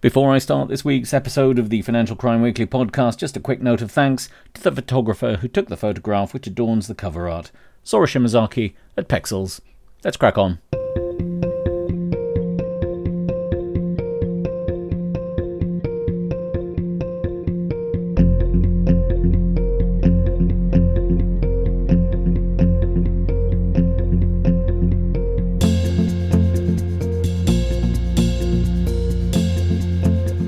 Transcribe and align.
Before 0.00 0.32
I 0.32 0.38
start 0.38 0.70
this 0.70 0.82
week's 0.82 1.12
episode 1.12 1.58
of 1.58 1.68
the 1.68 1.82
Financial 1.82 2.16
Crime 2.16 2.40
Weekly 2.40 2.64
podcast, 2.64 3.18
just 3.18 3.36
a 3.36 3.40
quick 3.40 3.60
note 3.60 3.82
of 3.82 3.90
thanks 3.90 4.30
to 4.54 4.62
the 4.62 4.72
photographer 4.72 5.36
who 5.36 5.48
took 5.48 5.68
the 5.68 5.76
photograph 5.76 6.32
which 6.32 6.46
adorns 6.46 6.88
the 6.88 6.94
cover 6.94 7.28
art, 7.28 7.50
Sora 7.84 8.06
Shimazaki 8.06 8.72
at 8.96 9.08
Pexels. 9.08 9.60
Let's 10.02 10.16
crack 10.16 10.38
on. 10.38 10.58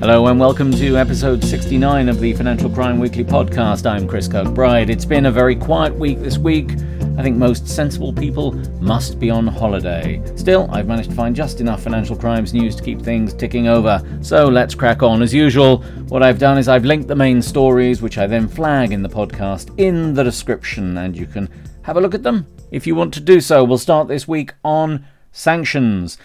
Hello 0.03 0.27
and 0.27 0.37
welcome 0.37 0.69
to 0.69 0.97
episode 0.97 1.41
69 1.41 2.09
of 2.09 2.19
the 2.19 2.33
Financial 2.33 2.69
Crime 2.69 2.99
Weekly 2.99 3.23
podcast. 3.23 3.89
I'm 3.89 4.05
Chris 4.05 4.27
Kirkbride. 4.27 4.89
It's 4.89 5.05
been 5.05 5.27
a 5.27 5.31
very 5.31 5.55
quiet 5.55 5.95
week 5.95 6.19
this 6.19 6.37
week. 6.37 6.71
I 7.17 7.23
think 7.23 7.37
most 7.37 7.69
sensible 7.69 8.11
people 8.11 8.51
must 8.81 9.17
be 9.17 9.29
on 9.29 9.47
holiday. 9.47 10.21
Still, 10.35 10.67
I've 10.71 10.87
managed 10.87 11.11
to 11.11 11.15
find 11.15 11.33
just 11.33 11.61
enough 11.61 11.83
financial 11.83 12.17
crimes 12.17 12.53
news 12.53 12.75
to 12.75 12.83
keep 12.83 13.01
things 13.01 13.33
ticking 13.33 13.69
over. 13.69 14.03
So 14.21 14.49
let's 14.49 14.75
crack 14.75 15.03
on. 15.03 15.21
As 15.21 15.33
usual, 15.33 15.77
what 16.09 16.21
I've 16.21 16.37
done 16.37 16.57
is 16.57 16.67
I've 16.67 16.83
linked 16.83 17.07
the 17.07 17.15
main 17.15 17.41
stories, 17.41 18.01
which 18.01 18.17
I 18.17 18.27
then 18.27 18.49
flag 18.49 18.91
in 18.91 19.03
the 19.03 19.09
podcast, 19.09 19.73
in 19.79 20.13
the 20.13 20.23
description, 20.23 20.97
and 20.97 21.15
you 21.15 21.27
can 21.27 21.47
have 21.83 21.95
a 21.95 22.01
look 22.01 22.13
at 22.13 22.23
them 22.23 22.45
if 22.71 22.85
you 22.85 22.93
want 22.93 23.13
to 23.13 23.21
do 23.21 23.39
so. 23.39 23.63
We'll 23.63 23.77
start 23.77 24.09
this 24.09 24.27
week 24.27 24.51
on 24.65 25.05
sanctions. 25.31 26.17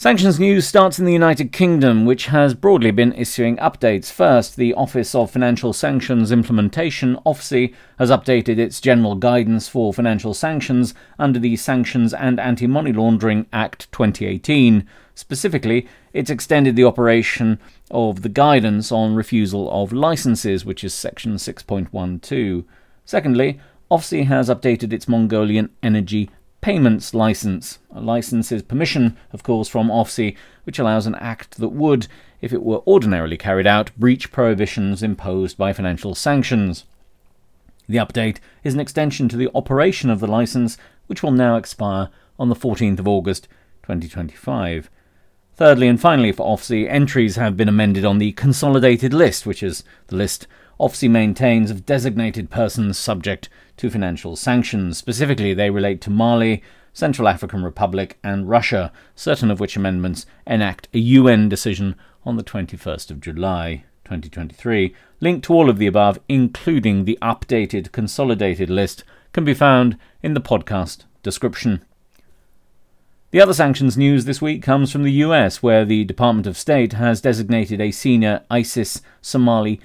Sanctions 0.00 0.40
news 0.40 0.66
starts 0.66 0.98
in 0.98 1.04
the 1.04 1.12
United 1.12 1.52
Kingdom, 1.52 2.06
which 2.06 2.28
has 2.28 2.54
broadly 2.54 2.90
been 2.90 3.12
issuing 3.12 3.58
updates. 3.58 4.10
First, 4.10 4.56
the 4.56 4.72
Office 4.72 5.14
of 5.14 5.30
Financial 5.30 5.74
Sanctions 5.74 6.32
Implementation, 6.32 7.18
OFSI, 7.26 7.74
has 7.98 8.08
updated 8.08 8.56
its 8.56 8.80
general 8.80 9.14
guidance 9.14 9.68
for 9.68 9.92
financial 9.92 10.32
sanctions 10.32 10.94
under 11.18 11.38
the 11.38 11.54
Sanctions 11.54 12.14
and 12.14 12.40
Anti 12.40 12.66
Money 12.66 12.94
Laundering 12.94 13.44
Act 13.52 13.92
2018. 13.92 14.88
Specifically, 15.14 15.86
it's 16.14 16.30
extended 16.30 16.76
the 16.76 16.84
operation 16.84 17.58
of 17.90 18.22
the 18.22 18.30
guidance 18.30 18.90
on 18.90 19.14
refusal 19.14 19.70
of 19.70 19.92
licenses, 19.92 20.64
which 20.64 20.82
is 20.82 20.94
Section 20.94 21.34
6.12. 21.34 22.64
Secondly, 23.04 23.60
OFSI 23.90 24.24
has 24.24 24.48
updated 24.48 24.94
its 24.94 25.06
Mongolian 25.06 25.68
energy 25.82 26.30
payments 26.60 27.14
license. 27.14 27.78
A 27.90 28.00
license 28.00 28.52
is 28.52 28.62
permission, 28.62 29.16
of 29.32 29.42
course, 29.42 29.68
from 29.68 29.88
OFSI, 29.88 30.36
which 30.64 30.78
allows 30.78 31.06
an 31.06 31.14
act 31.16 31.58
that 31.58 31.70
would, 31.70 32.06
if 32.40 32.52
it 32.52 32.62
were 32.62 32.82
ordinarily 32.86 33.36
carried 33.36 33.66
out, 33.66 33.90
breach 33.96 34.30
prohibitions 34.30 35.02
imposed 35.02 35.56
by 35.56 35.72
financial 35.72 36.14
sanctions. 36.14 36.84
The 37.88 37.98
update 37.98 38.38
is 38.62 38.74
an 38.74 38.80
extension 38.80 39.28
to 39.30 39.36
the 39.36 39.50
operation 39.54 40.10
of 40.10 40.20
the 40.20 40.26
license, 40.26 40.76
which 41.06 41.22
will 41.22 41.32
now 41.32 41.56
expire 41.56 42.08
on 42.38 42.48
the 42.48 42.54
14th 42.54 42.98
of 42.98 43.08
August 43.08 43.48
2025. 43.82 44.90
Thirdly 45.56 45.88
and 45.88 46.00
finally, 46.00 46.32
for 46.32 46.46
OFSI, 46.46 46.88
entries 46.88 47.36
have 47.36 47.56
been 47.56 47.68
amended 47.68 48.04
on 48.04 48.18
the 48.18 48.32
consolidated 48.32 49.12
list, 49.12 49.44
which 49.44 49.62
is 49.62 49.84
the 50.06 50.16
list 50.16 50.46
OFSI 50.80 51.10
maintains 51.10 51.70
of 51.70 51.84
designated 51.84 52.48
persons 52.48 52.96
subject 52.96 53.50
to 53.76 53.90
financial 53.90 54.34
sanctions. 54.34 54.96
Specifically, 54.96 55.52
they 55.52 55.68
relate 55.68 56.00
to 56.00 56.10
Mali, 56.10 56.62
Central 56.94 57.28
African 57.28 57.62
Republic, 57.62 58.18
and 58.24 58.48
Russia, 58.48 58.90
certain 59.14 59.50
of 59.50 59.60
which 59.60 59.76
amendments 59.76 60.24
enact 60.46 60.88
a 60.94 60.98
UN 60.98 61.50
decision 61.50 61.96
on 62.24 62.36
the 62.36 62.42
21st 62.42 63.10
of 63.10 63.20
July 63.20 63.84
2023. 64.04 64.94
Linked 65.20 65.44
to 65.44 65.52
all 65.52 65.68
of 65.68 65.76
the 65.76 65.86
above, 65.86 66.18
including 66.30 67.04
the 67.04 67.18
updated 67.20 67.92
consolidated 67.92 68.70
list, 68.70 69.04
can 69.34 69.44
be 69.44 69.52
found 69.52 69.98
in 70.22 70.32
the 70.32 70.40
podcast 70.40 71.04
description. 71.22 71.84
The 73.32 73.40
other 73.40 73.54
sanctions 73.54 73.98
news 73.98 74.24
this 74.24 74.40
week 74.40 74.62
comes 74.62 74.90
from 74.90 75.02
the 75.02 75.12
US, 75.12 75.62
where 75.62 75.84
the 75.84 76.04
Department 76.04 76.46
of 76.46 76.56
State 76.56 76.94
has 76.94 77.20
designated 77.20 77.82
a 77.82 77.90
senior 77.90 78.44
ISIS 78.50 79.02
Somali 79.20 79.78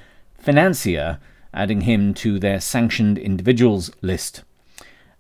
financier, 0.46 1.20
adding 1.56 1.82
him 1.82 2.14
to 2.14 2.38
their 2.38 2.62
sanctioned 2.62 3.18
individuals 3.18 3.90
list. 4.04 4.44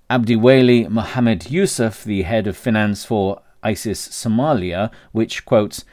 Abdiweli 0.07 0.87
Mohammed 0.87 1.49
Yusuf, 1.49 2.03
the 2.03 2.21
head 2.21 2.45
of 2.45 2.55
finance 2.55 3.03
for 3.03 3.41
ISIS 3.63 4.07
Somalia, 4.07 4.91
which 5.13 5.43
quotes, 5.43 5.83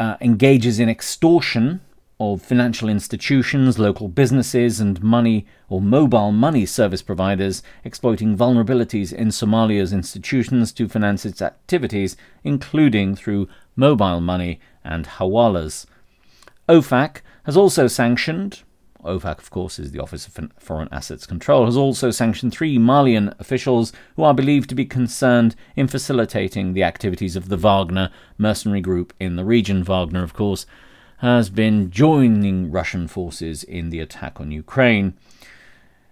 uh, 0.00 0.16
engages 0.20 0.80
in 0.80 0.88
extortion 0.88 1.80
of 2.18 2.42
financial 2.42 2.88
institutions, 2.88 3.78
local 3.78 4.08
businesses, 4.08 4.80
and 4.80 5.00
money 5.00 5.46
or 5.68 5.80
mobile 5.80 6.32
money 6.32 6.66
service 6.66 7.02
providers, 7.02 7.62
exploiting 7.84 8.36
vulnerabilities 8.36 9.12
in 9.12 9.28
Somalia's 9.28 9.92
institutions 9.92 10.72
to 10.72 10.88
finance 10.88 11.24
its 11.24 11.40
activities, 11.40 12.16
including 12.42 13.14
through 13.14 13.48
mobile 13.76 14.20
money 14.20 14.58
and 14.82 15.06
hawalas. 15.06 15.86
OFAC 16.68 17.20
has 17.50 17.56
also 17.56 17.88
sanctioned, 17.88 18.62
OFAC, 19.04 19.38
of 19.38 19.50
course, 19.50 19.80
is 19.80 19.90
the 19.90 19.98
Office 19.98 20.24
of 20.28 20.52
Foreign 20.56 20.88
Assets 20.92 21.26
Control, 21.26 21.64
has 21.64 21.76
also 21.76 22.12
sanctioned 22.12 22.52
three 22.52 22.78
Malian 22.78 23.34
officials 23.40 23.92
who 24.14 24.22
are 24.22 24.32
believed 24.32 24.68
to 24.68 24.76
be 24.76 24.84
concerned 24.84 25.56
in 25.74 25.88
facilitating 25.88 26.74
the 26.74 26.84
activities 26.84 27.34
of 27.34 27.48
the 27.48 27.56
Wagner 27.56 28.10
mercenary 28.38 28.80
group 28.80 29.12
in 29.18 29.34
the 29.34 29.44
region. 29.44 29.82
Wagner, 29.82 30.22
of 30.22 30.32
course, 30.32 30.64
has 31.16 31.50
been 31.50 31.90
joining 31.90 32.70
Russian 32.70 33.08
forces 33.08 33.64
in 33.64 33.90
the 33.90 33.98
attack 33.98 34.40
on 34.40 34.52
Ukraine. 34.52 35.14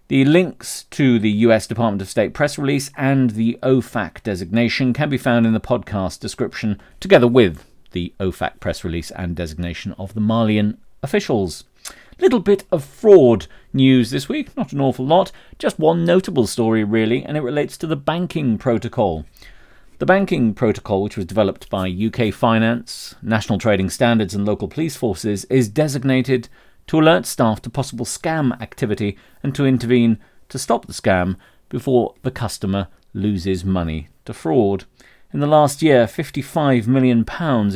The 0.08 0.24
links 0.24 0.86
to 0.90 1.20
the 1.20 1.30
US 1.46 1.68
Department 1.68 2.02
of 2.02 2.08
State 2.08 2.34
press 2.34 2.58
release 2.58 2.90
and 2.96 3.30
the 3.30 3.60
OFAC 3.62 4.24
designation 4.24 4.92
can 4.92 5.08
be 5.08 5.18
found 5.18 5.46
in 5.46 5.52
the 5.52 5.60
podcast 5.60 6.18
description, 6.18 6.80
together 6.98 7.28
with 7.28 7.64
the 7.92 8.12
OFAC 8.18 8.58
press 8.58 8.82
release 8.82 9.12
and 9.12 9.36
designation 9.36 9.92
of 9.92 10.14
the 10.14 10.20
Malian 10.20 10.78
officials. 11.02 11.64
Little 12.20 12.40
bit 12.40 12.64
of 12.72 12.84
fraud 12.84 13.46
news 13.72 14.10
this 14.10 14.28
week, 14.28 14.56
not 14.56 14.72
an 14.72 14.80
awful 14.80 15.06
lot, 15.06 15.30
just 15.58 15.78
one 15.78 16.04
notable 16.04 16.46
story 16.46 16.82
really, 16.82 17.24
and 17.24 17.36
it 17.36 17.42
relates 17.42 17.76
to 17.78 17.86
the 17.86 17.96
banking 17.96 18.58
protocol. 18.58 19.24
The 19.98 20.06
banking 20.06 20.54
protocol, 20.54 21.02
which 21.02 21.16
was 21.16 21.26
developed 21.26 21.68
by 21.70 21.88
UK 21.88 22.32
Finance, 22.32 23.16
National 23.20 23.58
Trading 23.58 23.90
Standards, 23.90 24.34
and 24.34 24.44
local 24.44 24.68
police 24.68 24.96
forces, 24.96 25.44
is 25.46 25.68
designated 25.68 26.48
to 26.86 26.98
alert 26.98 27.26
staff 27.26 27.60
to 27.62 27.70
possible 27.70 28.06
scam 28.06 28.60
activity 28.60 29.18
and 29.42 29.54
to 29.54 29.66
intervene 29.66 30.18
to 30.48 30.58
stop 30.58 30.86
the 30.86 30.92
scam 30.92 31.36
before 31.68 32.14
the 32.22 32.30
customer 32.30 32.88
loses 33.12 33.64
money 33.64 34.08
to 34.24 34.32
fraud. 34.32 34.84
In 35.30 35.40
the 35.40 35.46
last 35.46 35.82
year, 35.82 36.06
£55 36.06 36.86
million 36.86 37.22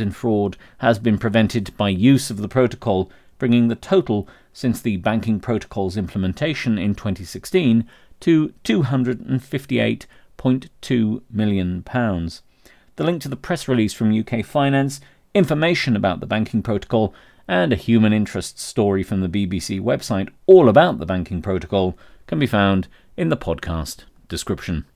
in 0.00 0.10
fraud 0.10 0.56
has 0.78 0.98
been 0.98 1.18
prevented 1.18 1.76
by 1.76 1.90
use 1.90 2.30
of 2.30 2.38
the 2.38 2.48
protocol, 2.48 3.10
bringing 3.38 3.68
the 3.68 3.74
total 3.74 4.26
since 4.54 4.80
the 4.80 4.96
banking 4.96 5.38
protocol's 5.38 5.98
implementation 5.98 6.78
in 6.78 6.94
2016 6.94 7.86
to 8.20 8.54
£258.2 8.64 11.22
million. 11.30 11.84
The 11.84 13.04
link 13.04 13.20
to 13.20 13.28
the 13.28 13.36
press 13.36 13.68
release 13.68 13.92
from 13.92 14.18
UK 14.18 14.42
Finance, 14.42 15.02
information 15.34 15.94
about 15.94 16.20
the 16.20 16.26
banking 16.26 16.62
protocol, 16.62 17.12
and 17.46 17.70
a 17.70 17.76
human 17.76 18.14
interest 18.14 18.58
story 18.58 19.02
from 19.02 19.20
the 19.20 19.28
BBC 19.28 19.78
website 19.78 20.30
all 20.46 20.70
about 20.70 20.98
the 20.98 21.04
banking 21.04 21.42
protocol 21.42 21.98
can 22.26 22.38
be 22.38 22.46
found 22.46 22.88
in 23.18 23.28
the 23.28 23.36
podcast 23.36 24.04
description. 24.28 24.86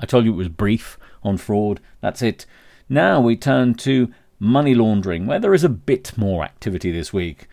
I 0.00 0.06
told 0.06 0.24
you 0.24 0.32
it 0.32 0.36
was 0.36 0.48
brief 0.48 0.98
on 1.22 1.36
fraud. 1.36 1.80
That's 2.00 2.22
it. 2.22 2.46
Now 2.88 3.20
we 3.20 3.36
turn 3.36 3.74
to 3.74 4.12
money 4.38 4.74
laundering, 4.74 5.26
where 5.26 5.38
there 5.38 5.54
is 5.54 5.64
a 5.64 5.68
bit 5.68 6.12
more 6.16 6.44
activity 6.44 6.92
this 6.92 7.12
week. 7.12 7.48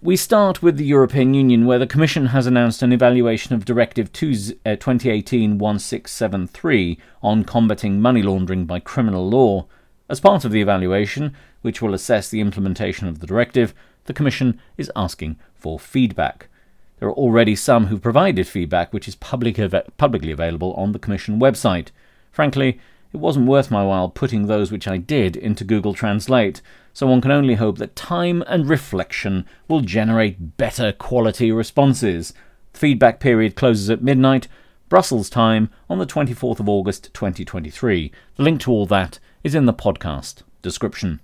We 0.00 0.16
start 0.16 0.62
with 0.62 0.78
the 0.78 0.86
European 0.86 1.34
Union, 1.34 1.66
where 1.66 1.78
the 1.78 1.86
Commission 1.86 2.26
has 2.26 2.46
announced 2.46 2.82
an 2.82 2.92
evaluation 2.92 3.54
of 3.54 3.66
Directive 3.66 4.10
2018 4.12 5.50
uh, 5.50 5.56
1673 5.56 6.98
on 7.22 7.44
combating 7.44 8.00
money 8.00 8.22
laundering 8.22 8.64
by 8.64 8.80
criminal 8.80 9.28
law. 9.28 9.66
As 10.08 10.20
part 10.20 10.44
of 10.44 10.52
the 10.52 10.62
evaluation, 10.62 11.36
which 11.60 11.82
will 11.82 11.92
assess 11.92 12.30
the 12.30 12.40
implementation 12.40 13.08
of 13.08 13.18
the 13.18 13.26
directive, 13.26 13.74
the 14.04 14.14
Commission 14.14 14.60
is 14.78 14.90
asking 14.96 15.36
for 15.54 15.78
feedback. 15.78 16.48
There 16.98 17.08
are 17.08 17.12
already 17.12 17.56
some 17.56 17.86
who've 17.86 18.00
provided 18.00 18.46
feedback, 18.46 18.92
which 18.92 19.08
is 19.08 19.14
public 19.16 19.56
publicly 19.96 20.30
available 20.30 20.72
on 20.74 20.92
the 20.92 20.98
Commission 20.98 21.40
website. 21.40 21.88
Frankly, 22.30 22.80
it 23.12 23.18
wasn't 23.18 23.46
worth 23.46 23.70
my 23.70 23.84
while 23.84 24.08
putting 24.08 24.46
those 24.46 24.72
which 24.72 24.88
I 24.88 24.96
did 24.96 25.36
into 25.36 25.64
Google 25.64 25.94
Translate, 25.94 26.60
so 26.92 27.06
one 27.06 27.20
can 27.20 27.30
only 27.30 27.54
hope 27.54 27.78
that 27.78 27.94
time 27.94 28.42
and 28.46 28.68
reflection 28.68 29.46
will 29.68 29.80
generate 29.80 30.56
better 30.56 30.92
quality 30.92 31.52
responses. 31.52 32.32
The 32.72 32.78
feedback 32.78 33.20
period 33.20 33.54
closes 33.54 33.90
at 33.90 34.02
midnight, 34.02 34.48
Brussels 34.88 35.30
time, 35.30 35.70
on 35.88 35.98
the 35.98 36.06
24th 36.06 36.60
of 36.60 36.68
August 36.68 37.12
2023. 37.14 38.12
The 38.36 38.42
link 38.42 38.60
to 38.62 38.72
all 38.72 38.86
that 38.86 39.18
is 39.42 39.54
in 39.54 39.66
the 39.66 39.74
podcast 39.74 40.42
description. 40.62 41.20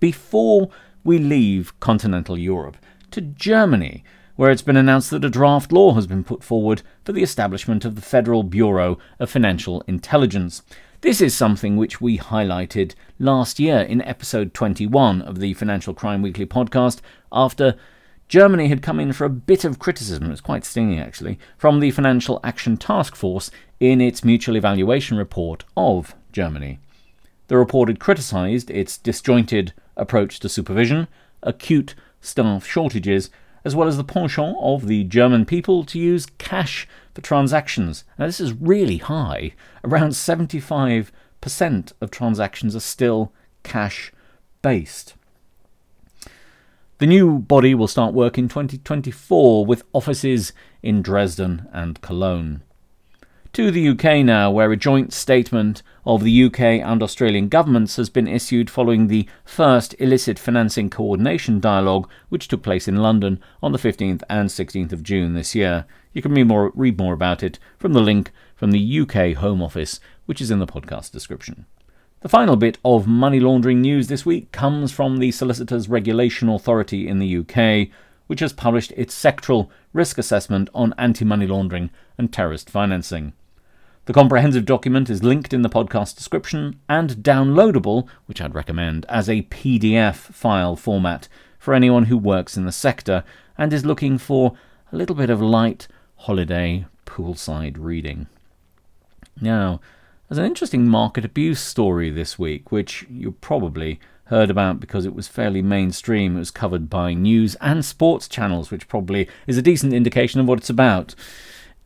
before 0.00 0.68
we 1.02 1.18
leave 1.18 1.78
continental 1.80 2.36
Europe 2.38 2.76
to 3.10 3.20
Germany, 3.20 4.04
where 4.36 4.50
it's 4.50 4.62
been 4.62 4.76
announced 4.76 5.10
that 5.10 5.24
a 5.24 5.30
draft 5.30 5.72
law 5.72 5.94
has 5.94 6.06
been 6.06 6.24
put 6.24 6.42
forward 6.42 6.82
for 7.04 7.12
the 7.12 7.22
establishment 7.22 7.84
of 7.84 7.94
the 7.94 8.02
Federal 8.02 8.42
Bureau 8.42 8.98
of 9.18 9.30
Financial 9.30 9.82
Intelligence. 9.86 10.62
This 11.02 11.20
is 11.20 11.34
something 11.34 11.76
which 11.76 12.00
we 12.00 12.18
highlighted 12.18 12.94
last 13.18 13.60
year 13.60 13.78
in 13.78 14.02
episode 14.02 14.54
21 14.54 15.22
of 15.22 15.38
the 15.38 15.54
Financial 15.54 15.94
Crime 15.94 16.22
Weekly 16.22 16.46
podcast 16.46 17.00
after 17.30 17.76
Germany 18.26 18.68
had 18.68 18.82
come 18.82 18.98
in 18.98 19.12
for 19.12 19.24
a 19.24 19.30
bit 19.30 19.64
of 19.64 19.78
criticism, 19.78 20.24
it 20.24 20.30
was 20.30 20.40
quite 20.40 20.64
stinging 20.64 20.98
actually, 20.98 21.38
from 21.58 21.78
the 21.78 21.90
Financial 21.90 22.40
Action 22.42 22.76
Task 22.76 23.14
Force 23.14 23.50
in 23.78 24.00
its 24.00 24.24
mutual 24.24 24.56
evaluation 24.56 25.16
report 25.16 25.64
of 25.76 26.14
Germany. 26.32 26.80
The 27.48 27.58
report 27.58 27.88
had 27.88 28.00
criticised 28.00 28.70
its 28.70 28.96
disjointed 28.96 29.74
approach 29.96 30.40
to 30.40 30.48
supervision, 30.48 31.06
acute 31.42 31.94
staff 32.20 32.66
shortages, 32.66 33.30
as 33.64 33.74
well 33.74 33.88
as 33.88 33.96
the 33.96 34.04
penchant 34.04 34.56
of 34.60 34.86
the 34.86 35.04
German 35.04 35.44
people 35.44 35.84
to 35.84 35.98
use 35.98 36.26
cash 36.38 36.86
for 37.14 37.20
transactions. 37.20 38.04
Now, 38.18 38.26
this 38.26 38.40
is 38.40 38.52
really 38.52 38.98
high. 38.98 39.52
Around 39.82 40.10
75% 40.10 41.12
of 42.00 42.10
transactions 42.10 42.76
are 42.76 42.80
still 42.80 43.32
cash 43.62 44.12
based. 44.62 45.14
The 46.98 47.06
new 47.06 47.38
body 47.38 47.74
will 47.74 47.88
start 47.88 48.14
work 48.14 48.38
in 48.38 48.48
2024 48.48 49.66
with 49.66 49.82
offices 49.92 50.52
in 50.82 51.02
Dresden 51.02 51.66
and 51.72 52.00
Cologne. 52.00 52.62
To 53.54 53.70
the 53.70 53.90
UK 53.90 54.24
now, 54.24 54.50
where 54.50 54.72
a 54.72 54.76
joint 54.76 55.12
statement 55.12 55.84
of 56.04 56.24
the 56.24 56.44
UK 56.46 56.60
and 56.60 57.00
Australian 57.00 57.46
governments 57.46 57.94
has 57.94 58.10
been 58.10 58.26
issued 58.26 58.68
following 58.68 59.06
the 59.06 59.28
first 59.44 59.94
illicit 60.00 60.40
financing 60.40 60.90
coordination 60.90 61.60
dialogue, 61.60 62.10
which 62.30 62.48
took 62.48 62.64
place 62.64 62.88
in 62.88 62.96
London 62.96 63.40
on 63.62 63.70
the 63.70 63.78
15th 63.78 64.24
and 64.28 64.48
16th 64.48 64.90
of 64.92 65.04
June 65.04 65.34
this 65.34 65.54
year. 65.54 65.84
You 66.12 66.20
can 66.20 66.34
read 66.34 66.48
more, 66.48 66.72
read 66.74 66.98
more 66.98 67.14
about 67.14 67.44
it 67.44 67.60
from 67.78 67.92
the 67.92 68.00
link 68.00 68.32
from 68.56 68.72
the 68.72 69.00
UK 69.00 69.36
Home 69.36 69.62
Office, 69.62 70.00
which 70.26 70.40
is 70.40 70.50
in 70.50 70.58
the 70.58 70.66
podcast 70.66 71.12
description. 71.12 71.66
The 72.22 72.28
final 72.28 72.56
bit 72.56 72.78
of 72.84 73.06
money 73.06 73.38
laundering 73.38 73.80
news 73.80 74.08
this 74.08 74.26
week 74.26 74.50
comes 74.50 74.90
from 74.90 75.18
the 75.18 75.30
Solicitors 75.30 75.88
Regulation 75.88 76.48
Authority 76.48 77.06
in 77.06 77.20
the 77.20 77.36
UK, 77.38 77.88
which 78.26 78.40
has 78.40 78.52
published 78.52 78.90
its 78.96 79.14
sectoral 79.14 79.68
risk 79.92 80.18
assessment 80.18 80.70
on 80.74 80.92
anti 80.98 81.24
money 81.24 81.46
laundering 81.46 81.90
and 82.18 82.32
terrorist 82.32 82.68
financing. 82.68 83.32
The 84.06 84.12
comprehensive 84.12 84.66
document 84.66 85.08
is 85.08 85.24
linked 85.24 85.54
in 85.54 85.62
the 85.62 85.70
podcast 85.70 86.14
description 86.14 86.78
and 86.90 87.16
downloadable, 87.16 88.06
which 88.26 88.42
I'd 88.42 88.54
recommend, 88.54 89.06
as 89.08 89.30
a 89.30 89.42
PDF 89.44 90.16
file 90.16 90.76
format 90.76 91.26
for 91.58 91.72
anyone 91.72 92.04
who 92.04 92.18
works 92.18 92.58
in 92.58 92.66
the 92.66 92.72
sector 92.72 93.24
and 93.56 93.72
is 93.72 93.86
looking 93.86 94.18
for 94.18 94.56
a 94.92 94.96
little 94.96 95.16
bit 95.16 95.30
of 95.30 95.40
light 95.40 95.88
holiday 96.16 96.84
poolside 97.06 97.76
reading. 97.78 98.26
Now, 99.40 99.80
there's 100.28 100.38
an 100.38 100.44
interesting 100.44 100.86
market 100.86 101.24
abuse 101.24 101.60
story 101.60 102.10
this 102.10 102.38
week, 102.38 102.70
which 102.70 103.06
you 103.08 103.32
probably 103.32 104.00
heard 104.24 104.50
about 104.50 104.80
because 104.80 105.06
it 105.06 105.14
was 105.14 105.28
fairly 105.28 105.62
mainstream. 105.62 106.36
It 106.36 106.40
was 106.40 106.50
covered 106.50 106.90
by 106.90 107.14
news 107.14 107.54
and 107.56 107.82
sports 107.82 108.28
channels, 108.28 108.70
which 108.70 108.86
probably 108.86 109.28
is 109.46 109.56
a 109.56 109.62
decent 109.62 109.94
indication 109.94 110.40
of 110.40 110.46
what 110.46 110.58
it's 110.58 110.68
about. 110.68 111.14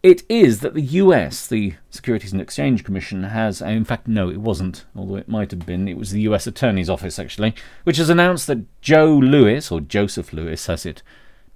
It 0.03 0.23
is 0.29 0.61
that 0.61 0.75
the 0.75 0.81
US, 0.81 1.49
the 1.49 1.75
Securities 1.91 2.33
and 2.33 2.41
Exchange 2.41 2.85
Commission, 2.85 3.25
has, 3.25 3.61
uh, 3.61 3.67
in 3.67 3.85
fact, 3.85 4.07
no, 4.07 4.31
it 4.31 4.41
wasn't, 4.41 4.85
although 4.95 5.17
it 5.17 5.29
might 5.29 5.51
have 5.51 5.67
been, 5.67 5.89
it 5.89 5.97
was 5.97 6.13
the 6.13 6.21
US 6.23 6.47
Attorney's 6.47 6.89
Office 6.89 7.19
actually, 7.19 7.53
which 7.83 7.97
has 7.97 8.09
announced 8.09 8.47
that 8.47 8.65
Joe 8.81 9.13
Lewis, 9.13 9.73
or 9.73 9.81
Joseph 9.81 10.33
Lewis 10.33 10.69
as 10.69 10.87
it 10.87 11.03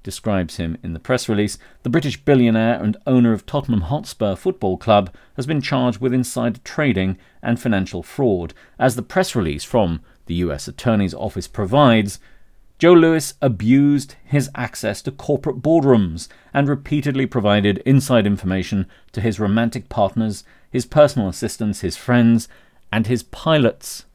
describes 0.03 0.57
him 0.57 0.77
in 0.83 0.93
the 0.93 0.99
press 0.99 1.29
release, 1.29 1.57
the 1.85 1.91
British 1.91 2.17
billionaire 2.17 2.83
and 2.83 2.97
owner 3.07 3.33
of 3.33 3.47
Tottenham 3.47 3.83
Hotspur 3.83 4.35
Football 4.35 4.77
Club 4.77 5.15
has 5.37 5.47
been 5.47 5.61
charged 5.61 6.01
with 6.01 6.13
insider 6.13 6.59
trading 6.65 7.19
and 7.45 7.61
financial 7.61 8.03
fraud. 8.03 8.55
As 8.77 8.97
the 8.97 9.03
press 9.03 9.37
release 9.37 9.63
from 9.63 10.01
the 10.27 10.35
US 10.35 10.67
Attorney's 10.67 11.15
Office 11.15 11.47
provides, 11.47 12.19
Joe 12.83 12.95
Lewis 12.95 13.35
abused 13.41 14.17
his 14.25 14.51
access 14.57 15.03
to 15.03 15.13
corporate 15.13 15.63
boardrooms 15.63 16.27
and 16.53 16.67
repeatedly 16.67 17.27
provided 17.27 17.79
inside 17.87 18.27
information 18.27 18.89
to 19.13 19.21
his 19.21 19.39
romantic 19.39 19.89
partners, 19.89 20.43
his 20.69 20.85
personal 20.85 21.29
assistants, 21.29 21.83
his 21.83 21.97
friends, 21.97 22.49
and 22.91 23.07
his 23.07 23.23
pilots. 23.23 24.07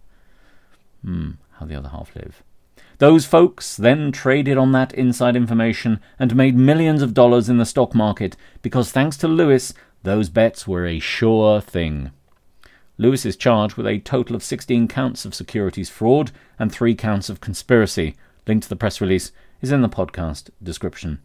Hmm, 1.01 1.35
how 1.51 1.65
the 1.65 1.75
other 1.75 1.87
half 1.87 2.13
live. 2.13 2.43
Those 2.97 3.25
folks 3.25 3.77
then 3.77 4.11
traded 4.11 4.57
on 4.57 4.73
that 4.73 4.93
inside 4.93 5.37
information 5.37 6.01
and 6.19 6.35
made 6.35 6.57
millions 6.57 7.01
of 7.01 7.13
dollars 7.13 7.47
in 7.47 7.59
the 7.59 7.65
stock 7.65 7.95
market 7.95 8.35
because 8.61 8.91
thanks 8.91 9.15
to 9.19 9.29
Lewis, 9.29 9.73
those 10.03 10.27
bets 10.27 10.67
were 10.67 10.85
a 10.85 10.99
sure 10.99 11.61
thing. 11.61 12.11
Lewis 12.97 13.25
is 13.25 13.37
charged 13.37 13.77
with 13.77 13.87
a 13.87 13.99
total 13.99 14.35
of 14.35 14.43
16 14.43 14.89
counts 14.89 15.23
of 15.23 15.33
securities 15.33 15.89
fraud 15.89 16.31
and 16.59 16.69
3 16.69 16.95
counts 16.95 17.29
of 17.29 17.39
conspiracy. 17.39 18.17
Link 18.47 18.63
to 18.63 18.69
the 18.69 18.75
press 18.75 19.01
release 19.01 19.31
is 19.61 19.71
in 19.71 19.81
the 19.81 19.89
podcast 19.89 20.49
description. 20.61 21.19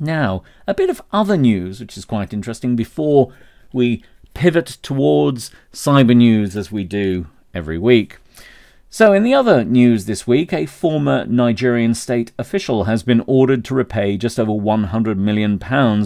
Now, 0.00 0.42
a 0.66 0.74
bit 0.74 0.90
of 0.90 1.02
other 1.12 1.36
news, 1.36 1.80
which 1.80 1.96
is 1.96 2.04
quite 2.04 2.32
interesting, 2.32 2.76
before 2.76 3.32
we 3.72 4.02
pivot 4.34 4.66
towards 4.82 5.50
cyber 5.72 6.16
news 6.16 6.56
as 6.56 6.70
we 6.70 6.84
do 6.84 7.28
every 7.54 7.78
week. 7.78 8.18
So, 8.90 9.12
in 9.12 9.24
the 9.24 9.34
other 9.34 9.64
news 9.64 10.06
this 10.06 10.26
week, 10.26 10.52
a 10.52 10.66
former 10.66 11.24
Nigerian 11.26 11.94
state 11.94 12.32
official 12.38 12.84
has 12.84 13.02
been 13.02 13.22
ordered 13.26 13.64
to 13.66 13.74
repay 13.74 14.16
just 14.16 14.38
over 14.38 14.52
£100 14.52 15.16
million 15.16 15.60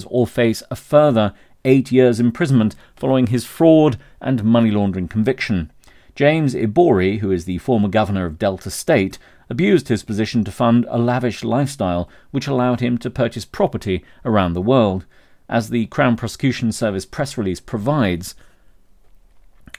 or 0.06 0.26
face 0.26 0.62
a 0.70 0.76
further 0.76 1.32
eight 1.64 1.92
years 1.92 2.20
imprisonment 2.20 2.74
following 2.96 3.26
his 3.28 3.44
fraud 3.44 3.98
and 4.20 4.44
money 4.44 4.70
laundering 4.70 5.08
conviction. 5.08 5.70
James 6.14 6.54
Ibori, 6.54 7.20
who 7.20 7.30
is 7.30 7.44
the 7.44 7.58
former 7.58 7.88
governor 7.88 8.26
of 8.26 8.38
Delta 8.38 8.70
State, 8.70 9.18
abused 9.50 9.88
his 9.88 10.04
position 10.04 10.44
to 10.44 10.52
fund 10.52 10.86
a 10.88 10.96
lavish 10.96 11.44
lifestyle 11.44 12.08
which 12.30 12.46
allowed 12.46 12.80
him 12.80 12.96
to 12.96 13.10
purchase 13.10 13.44
property 13.44 14.02
around 14.24 14.54
the 14.54 14.62
world. 14.62 15.04
As 15.48 15.68
the 15.68 15.86
Crown 15.86 16.16
Prosecution 16.16 16.70
Service 16.70 17.04
press 17.04 17.36
release 17.36 17.58
provides, 17.60 18.36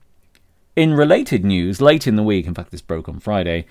In 0.76 0.94
related 0.94 1.46
news, 1.46 1.80
late 1.82 2.08
in 2.08 2.16
the 2.16 2.24
week, 2.24 2.48
in 2.48 2.56
fact, 2.56 2.72
this 2.72 2.82
broke 2.82 3.10
on 3.10 3.20
Friday, 3.20 3.66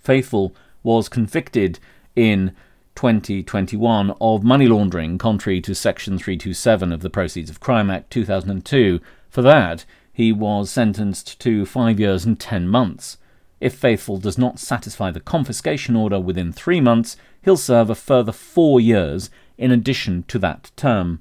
Faithful 0.00 0.56
was 0.82 1.10
convicted 1.10 1.78
in 2.16 2.56
2021 2.94 4.14
of 4.18 4.42
money 4.42 4.68
laundering, 4.68 5.18
contrary 5.18 5.60
to 5.60 5.74
Section 5.74 6.16
327 6.16 6.92
of 6.92 7.02
the 7.02 7.10
Proceeds 7.10 7.50
of 7.50 7.60
Crime 7.60 7.90
Act 7.90 8.10
2002. 8.10 9.00
For 9.28 9.42
that, 9.42 9.84
he 10.10 10.32
was 10.32 10.70
sentenced 10.70 11.38
to 11.40 11.66
five 11.66 12.00
years 12.00 12.24
and 12.24 12.40
ten 12.40 12.68
months. 12.68 13.18
If 13.60 13.74
Faithful 13.74 14.16
does 14.16 14.38
not 14.38 14.58
satisfy 14.58 15.10
the 15.10 15.20
confiscation 15.20 15.94
order 15.94 16.18
within 16.18 16.54
three 16.54 16.80
months, 16.80 17.18
he'll 17.44 17.56
serve 17.56 17.90
a 17.90 17.94
further 17.94 18.32
four 18.32 18.80
years 18.80 19.30
in 19.58 19.70
addition 19.70 20.24
to 20.24 20.38
that 20.38 20.70
term. 20.76 21.20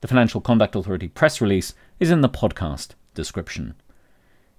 The 0.00 0.08
Financial 0.08 0.40
Conduct 0.40 0.74
Authority 0.74 1.08
press 1.08 1.40
release 1.40 1.74
is 2.00 2.10
in 2.10 2.20
the 2.20 2.28
podcast 2.28 2.90
description. 3.14 3.74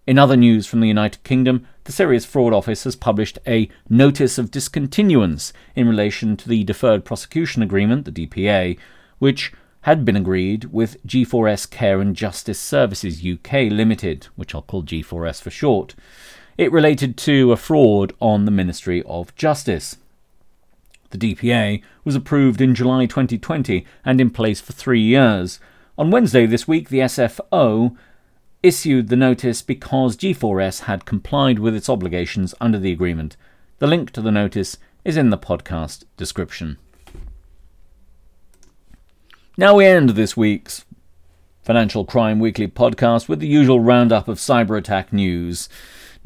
In 0.06 0.18
other 0.18 0.36
news 0.36 0.66
from 0.68 0.82
the 0.82 0.88
United 0.88 1.24
Kingdom, 1.24 1.66
the 1.86 1.92
Serious 1.92 2.26
Fraud 2.26 2.54
Office 2.54 2.84
has 2.84 2.96
published 2.96 3.40
a 3.48 3.70
notice 3.90 4.38
of 4.38 4.52
discontinuance 4.52 5.54
in 5.76 5.88
relation 5.88 6.36
to 6.38 6.50
the 6.50 6.64
Deferred 6.64 7.06
Prosecution 7.06 7.64
Agreement, 7.64 8.06
the 8.06 8.28
DPA, 8.28 8.78
which 9.20 9.54
had 9.82 10.04
been 10.06 10.16
agreed 10.16 10.66
with 10.66 11.02
G4S 11.06 11.70
Care 11.70 12.00
and 12.02 12.16
Justice 12.16 12.60
Services 12.60 13.26
UK 13.26 13.72
Limited, 13.72 14.28
which 14.36 14.54
I'll 14.56 14.62
call 14.62 14.84
G4S 14.84 15.42
for 15.42 15.50
short. 15.50 15.96
It 16.58 16.72
related 16.72 17.18
to 17.18 17.52
a 17.52 17.58
fraud 17.58 18.14
on 18.22 18.46
the 18.46 18.52
Ministry 18.52 19.04
of 19.04 19.36
Justice. 19.36 19.98
The 21.14 21.36
DPA 21.36 21.84
was 22.04 22.16
approved 22.16 22.60
in 22.60 22.74
July 22.74 23.06
2020 23.06 23.86
and 24.04 24.20
in 24.20 24.32
place 24.32 24.60
for 24.60 24.74
three 24.74 25.00
years. 25.00 25.60
On 25.96 26.10
Wednesday 26.10 26.48
this 26.48 26.68
week, 26.68 26.90
the 26.90 27.02
SFO 27.02 27.96
issued 28.64 29.10
the 29.10 29.16
notice 29.16 29.62
because 29.62 30.18
G4S 30.18 30.86
had 30.86 31.06
complied 31.06 31.60
with 31.60 31.76
its 31.76 31.88
obligations 31.88 32.56
under 32.60 32.80
the 32.80 32.92
agreement. 32.92 33.38
The 33.78 33.86
link 33.86 34.10
to 34.14 34.22
the 34.22 34.32
notice 34.32 34.78
is 35.06 35.16
in 35.16 35.30
the 35.30 35.38
podcast 35.38 36.06
description. 36.18 36.80
Now 39.56 39.76
we 39.76 39.86
end 39.86 40.12
this 40.12 40.36
week's 40.36 40.84
Financial 41.62 42.06
Crime 42.06 42.40
Weekly 42.40 42.68
podcast 42.68 43.30
with 43.30 43.40
the 43.40 43.48
usual 43.48 43.80
roundup 43.80 44.28
of 44.28 44.40
cyber 44.40 44.80
attack 44.80 45.14
news. 45.14 45.70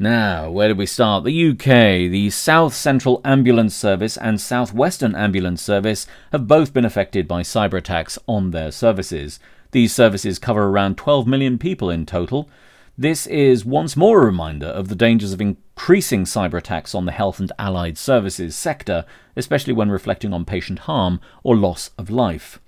Now, 0.00 0.48
where 0.48 0.68
do 0.68 0.76
we 0.76 0.86
start? 0.86 1.24
The 1.24 1.50
UK, 1.50 2.08
the 2.08 2.30
South 2.30 2.72
Central 2.72 3.20
Ambulance 3.24 3.74
Service 3.74 4.16
and 4.16 4.40
South 4.40 4.72
Western 4.72 5.16
Ambulance 5.16 5.60
Service 5.60 6.06
have 6.30 6.46
both 6.46 6.72
been 6.72 6.84
affected 6.84 7.26
by 7.26 7.42
cyber 7.42 7.78
attacks 7.78 8.16
on 8.28 8.52
their 8.52 8.70
services. 8.70 9.40
These 9.72 9.92
services 9.92 10.38
cover 10.38 10.68
around 10.68 10.98
12 10.98 11.26
million 11.26 11.58
people 11.58 11.90
in 11.90 12.06
total. 12.06 12.48
This 12.96 13.26
is 13.26 13.64
once 13.64 13.96
more 13.96 14.22
a 14.22 14.26
reminder 14.26 14.68
of 14.68 14.86
the 14.86 14.94
dangers 14.94 15.32
of 15.32 15.40
increasing 15.40 16.22
cyber 16.22 16.58
attacks 16.58 16.94
on 16.94 17.04
the 17.04 17.10
health 17.10 17.40
and 17.40 17.50
allied 17.58 17.98
services 17.98 18.54
sector, 18.54 19.04
especially 19.34 19.72
when 19.72 19.90
reflecting 19.90 20.32
on 20.32 20.44
patient 20.44 20.80
harm 20.80 21.20
or 21.42 21.56
loss 21.56 21.90
of 21.98 22.08
life. 22.08 22.60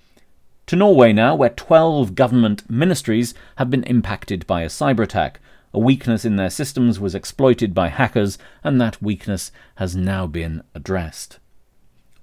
To 0.67 0.75
Norway 0.75 1.13
now, 1.13 1.35
where 1.35 1.49
12 1.49 2.13
government 2.13 2.69
ministries 2.69 3.33
have 3.55 3.69
been 3.69 3.83
impacted 3.83 4.45
by 4.47 4.63
a 4.63 4.67
cyber 4.67 5.03
attack. 5.03 5.39
A 5.73 5.79
weakness 5.79 6.25
in 6.25 6.35
their 6.35 6.49
systems 6.49 6.99
was 6.99 7.15
exploited 7.15 7.73
by 7.73 7.87
hackers, 7.87 8.37
and 8.63 8.79
that 8.81 9.01
weakness 9.01 9.51
has 9.75 9.95
now 9.95 10.27
been 10.27 10.63
addressed. 10.75 11.39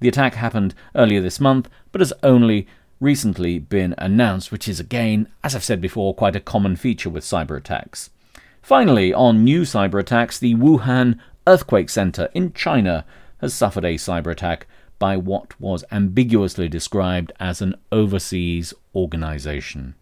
The 0.01 0.09
attack 0.09 0.35
happened 0.35 0.75
earlier 0.95 1.21
this 1.21 1.41
month, 1.41 1.69
but 1.91 2.01
has 2.01 2.13
only 2.23 2.67
recently 3.01 3.59
been 3.59 3.95
announced, 3.99 4.53
which 4.53 4.69
is 4.69 4.81
again, 4.81 5.29
as 5.43 5.55
I've 5.55 5.65
said 5.65 5.81
before, 5.81 6.15
quite 6.15 6.37
a 6.37 6.41
common 6.41 6.77
feature 6.77 7.11
with 7.11 7.25
cyber 7.25 7.57
attacks. 7.57 8.11
Finally, 8.63 9.15
on 9.15 9.45
new 9.45 9.63
cyber 9.63 10.01
attacks, 10.01 10.39
the 10.39 10.55
Wuhan 10.55 11.19
Earthquake 11.47 11.89
Center 11.89 12.29
in 12.35 12.53
China 12.53 13.05
has 13.41 13.55
suffered 13.55 13.85
a 13.85 13.95
cyber 13.95 14.31
attack 14.31 14.67
by 14.99 15.17
what 15.17 15.59
was 15.61 15.85
ambiguously 15.91 16.69
described 16.69 17.33
as 17.39 17.63
an 17.63 17.75
overseas 17.93 18.75
organization. 18.95 19.95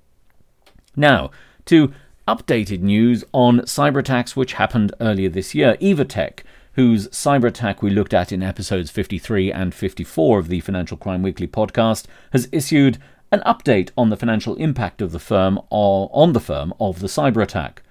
Now, 0.97 1.31
to 1.67 1.93
updated 2.27 2.81
news 2.81 3.25
on 3.33 3.61
cyber 3.61 4.01
attacks 4.01 4.35
which 4.35 4.55
happened 4.55 4.93
earlier 5.01 5.29
this 5.29 5.55
year. 5.55 5.77
Evotec, 5.81 6.41
whose 6.73 7.09
cyber 7.09 7.47
attack 7.47 7.83
we 7.83 7.91
looked 7.91 8.13
at 8.13 8.33
in 8.33 8.43
episodes 8.43 8.91
53 8.91 9.53
and 9.53 9.75
54 9.75 10.39
of 10.39 10.49
the 10.49 10.61
Financial 10.61 10.97
Crime 10.97 11.23
Weekly 11.23 11.47
podcast, 11.47 12.07
has 12.33 12.49
issued 12.53 12.99
an 13.33 13.41
update 13.47 13.91
on 13.97 14.11
the 14.11 14.17
financial 14.17 14.57
impact 14.57 15.01
of 15.01 15.13
the 15.13 15.19
firm 15.19 15.61
or 15.71 16.11
on 16.13 16.33
the 16.33 16.41
firm 16.41 16.73
of 16.79 17.01
the 17.01 17.07
cyber 17.07 17.43
attack. 17.43 17.83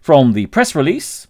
From 0.00 0.32
the 0.32 0.46
press 0.46 0.74
release, 0.74 1.26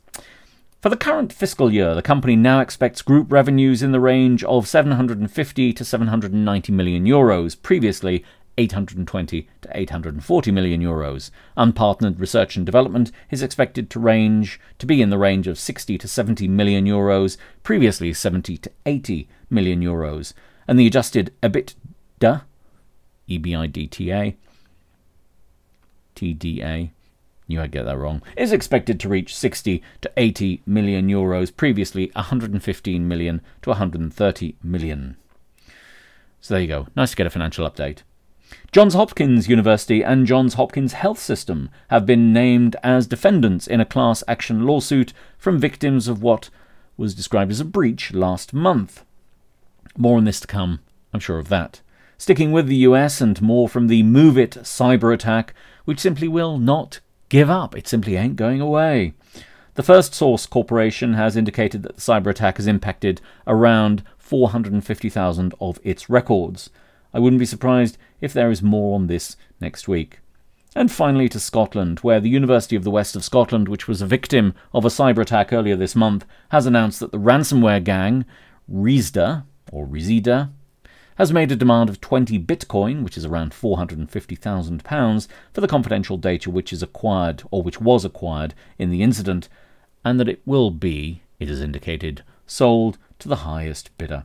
for 0.83 0.91
the 0.91 0.97
current 0.97 1.33
fiscal 1.33 1.73
year, 1.73 1.95
the 1.95 2.03
company 2.03 2.37
now 2.37 2.61
expects 2.61 3.03
group 3.03 3.33
revenues 3.33 3.83
in 3.83 3.93
the 3.93 4.01
range 4.01 4.45
of 4.45 4.69
750 4.69 5.73
to 5.73 5.85
790 5.85 6.73
million 6.73 7.05
euros, 7.05 7.61
previously 7.61 8.25
820 8.59 9.49
to 9.63 9.69
840 9.73 10.51
million 10.51 10.81
euros. 10.81 11.31
Unpartnered 11.57 12.19
research 12.19 12.57
and 12.57 12.65
development 12.65 13.13
is 13.31 13.43
expected 13.43 13.91
to 13.91 14.01
range 14.01 14.61
to 14.79 14.87
be 14.87 15.03
in 15.03 15.11
the 15.11 15.19
range 15.19 15.47
of 15.47 15.59
60 15.59 15.99
to 15.99 16.09
70 16.09 16.49
million 16.49 16.87
euros, 16.87 17.37
previously 17.63 18.13
70 18.13 18.57
to 18.59 18.71
80 18.85 19.29
million 19.51 19.81
euros. 19.81 20.33
And 20.67 20.79
the 20.79 20.87
adjusted 20.87 21.33
EBITDA, 21.43 22.43
EBITDA, 23.29 24.37
TDA, 26.17 26.91
knew 27.49 27.61
I'd 27.61 27.71
get 27.71 27.85
that 27.85 27.99
wrong, 27.99 28.23
is 28.37 28.53
expected 28.53 28.99
to 29.01 29.09
reach 29.09 29.37
60 29.37 29.83
to 30.01 30.13
80 30.17 30.63
million 30.67 31.09
euros, 31.09 31.55
previously 31.55 32.11
115 32.15 33.07
million 33.07 33.41
to 33.63 33.71
130 33.71 34.57
million. 34.63 35.17
So 36.41 36.55
there 36.55 36.63
you 36.63 36.69
go. 36.69 36.87
Nice 36.97 37.11
to 37.11 37.17
get 37.17 37.27
a 37.27 37.31
financial 37.31 37.69
update. 37.69 38.03
Johns 38.77 38.93
Hopkins 38.93 39.49
University 39.49 40.03
and 40.03 40.27
Johns 40.27 40.53
Hopkins 40.53 40.93
Health 40.93 41.19
System 41.19 41.71
have 41.89 42.05
been 42.05 42.35
named 42.35 42.77
as 42.83 43.07
defendants 43.07 43.67
in 43.67 43.81
a 43.81 43.87
class 43.87 44.23
action 44.29 44.67
lawsuit 44.67 45.15
from 45.39 45.59
victims 45.59 46.09
of 46.09 46.21
what 46.21 46.51
was 46.99 47.15
described 47.15 47.51
as 47.51 47.59
a 47.59 47.65
breach 47.65 48.13
last 48.13 48.53
month. 48.53 49.03
More 49.97 50.19
on 50.19 50.25
this 50.25 50.41
to 50.41 50.47
come, 50.47 50.81
I'm 51.15 51.21
sure 51.21 51.39
of 51.39 51.49
that. 51.49 51.81
Sticking 52.19 52.53
with 52.53 52.67
the 52.67 52.85
US 52.91 53.23
and 53.23 53.41
more 53.41 53.67
from 53.67 53.87
the 53.87 54.03
MOVEit 54.03 54.59
cyber 54.59 55.15
attack, 55.15 55.55
which 55.87 55.99
simply 55.99 56.29
will 56.29 56.59
not 56.59 57.01
give 57.31 57.49
up. 57.49 57.75
It 57.75 57.89
simply 57.89 58.17
ain't 58.17 58.37
going 58.37 58.61
away. 58.61 59.15
The 59.77 59.83
First 59.83 60.15
Source 60.15 60.45
Corporation 60.45 61.15
has 61.15 61.35
indicated 61.35 61.83
that 61.83 61.97
the 61.97 62.03
cyber 62.03 62.27
attack 62.27 62.59
has 62.59 62.67
impacted 62.67 63.23
around 63.47 64.03
450,000 64.19 65.55
of 65.63 65.81
its 65.83 66.11
records. 66.11 66.69
I 67.17 67.19
wouldn't 67.19 67.41
be 67.41 67.47
surprised 67.47 67.97
if 68.21 68.35
there 68.35 68.51
is 68.51 68.63
more 68.63 68.95
on 68.95 69.07
this 69.07 69.39
next 69.59 69.89
week. 69.89 70.19
And 70.75 70.93
finally 70.93 71.31
to 71.31 71.41
Scotland, 71.41 72.01
where 72.01 72.21
the 72.21 72.29
University 72.29 72.77
of 72.77 72.85
the 72.85 72.91
West 72.91 73.17
of 73.17 73.25
Scotland, 73.25 73.71
which 73.71 73.89
was 73.89 74.03
a 74.03 74.07
victim 74.07 74.53
of 74.75 74.85
a 74.85 74.89
cyber 74.89 75.21
attack 75.21 75.51
earlier 75.51 75.77
this 75.77 75.97
month, 75.97 76.27
has 76.51 76.67
announced 76.67 77.01
that 77.01 77.13
the 77.13 77.19
ransomware 77.19 77.83
gang, 77.83 78.27
Risda, 78.71 79.45
or 79.73 79.87
Rhysida, 79.87 80.51
has 81.15 81.33
made 81.33 81.51
a 81.51 81.57
demand 81.57 81.89
of 81.89 82.03
20 82.03 82.39
Bitcoin, 82.41 83.03
which 83.03 83.17
is 83.17 83.25
around 83.25 83.53
£450,000, 83.53 85.29
for 85.55 85.61
the 85.63 85.67
confidential 85.67 86.19
data 86.19 86.51
which 86.51 86.71
is 86.71 86.83
acquired, 86.83 87.45
or 87.51 87.63
which 87.63 87.81
was 87.81 88.05
acquired, 88.05 88.53
in 88.79 88.91
the 88.91 89.03
incident, 89.03 89.49
and 90.05 90.21
that 90.21 90.29
it 90.29 90.43
will 90.45 90.71
be, 90.71 91.23
it 91.41 91.49
is 91.49 91.63
indicated, 91.63 92.23
sold 92.45 92.99
to 93.19 93.27
the 93.27 93.37
highest 93.37 93.97
bidder. 93.97 94.25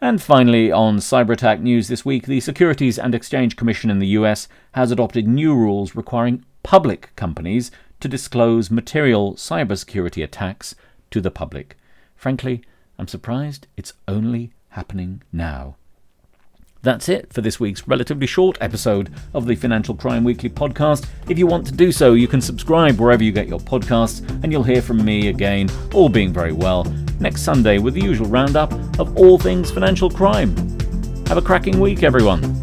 And 0.00 0.20
finally, 0.20 0.70
on 0.70 0.98
cyber 0.98 1.30
attack 1.30 1.60
news 1.60 1.88
this 1.88 2.04
week, 2.04 2.26
the 2.26 2.40
Securities 2.40 2.98
and 2.98 3.14
Exchange 3.14 3.56
Commission 3.56 3.90
in 3.90 3.98
the 3.98 4.08
US 4.08 4.46
has 4.72 4.90
adopted 4.90 5.26
new 5.26 5.54
rules 5.54 5.96
requiring 5.96 6.44
public 6.62 7.14
companies 7.16 7.70
to 8.00 8.08
disclose 8.08 8.70
material 8.70 9.34
cybersecurity 9.34 10.22
attacks 10.22 10.74
to 11.10 11.20
the 11.20 11.30
public. 11.30 11.76
Frankly, 12.14 12.62
I'm 12.98 13.08
surprised 13.08 13.66
it's 13.76 13.94
only 14.06 14.52
happening 14.70 15.22
now. 15.32 15.76
That's 16.82 17.08
it 17.08 17.32
for 17.32 17.40
this 17.40 17.58
week's 17.58 17.88
relatively 17.88 18.26
short 18.26 18.58
episode 18.60 19.12
of 19.34 19.46
the 19.46 19.56
Financial 19.56 19.94
Crime 19.94 20.24
Weekly 20.24 20.50
podcast. 20.50 21.08
If 21.28 21.38
you 21.38 21.46
want 21.46 21.66
to 21.66 21.72
do 21.72 21.90
so, 21.90 22.12
you 22.12 22.28
can 22.28 22.40
subscribe 22.40 23.00
wherever 23.00 23.24
you 23.24 23.32
get 23.32 23.48
your 23.48 23.58
podcasts, 23.58 24.20
and 24.44 24.52
you'll 24.52 24.62
hear 24.62 24.82
from 24.82 25.04
me 25.04 25.28
again, 25.28 25.68
all 25.94 26.08
being 26.08 26.32
very 26.32 26.52
well, 26.52 26.84
next 27.20 27.42
Sunday 27.42 27.78
with 27.78 27.94
the 27.94 28.02
usual 28.02 28.28
roundup 28.28 28.72
of 28.98 29.16
all 29.16 29.38
things 29.38 29.70
financial 29.70 30.10
crime. 30.10 30.56
Have 31.26 31.38
a 31.38 31.42
cracking 31.42 31.80
week, 31.80 32.02
everyone. 32.02 32.55